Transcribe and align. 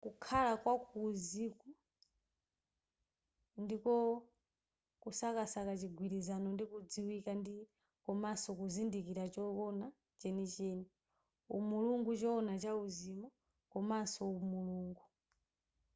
kukhala 0.07 0.51
wa 0.65 0.73
kuuzimu 0.85 1.65
ndiko 3.63 3.93
kusakasaka 5.03 5.73
chigwilizano 5.79 6.47
ndi 6.53 6.65
kudziwika 6.71 7.31
ndi 7.41 7.55
komanso 8.05 8.49
kuzindikira 8.59 9.23
chowona 9.33 9.85
chenicheni 10.19 10.85
umulungu 11.57 12.11
chowona 12.21 12.53
chauzimu 12.63 13.27
komanso 13.71 14.23
mulungu 14.49 15.03